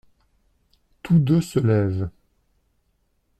[1.03, 2.09] Tous deux se lèvent.